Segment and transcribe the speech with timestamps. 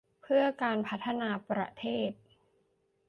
[0.23, 2.11] เพื่อการพัฒนาประเทศ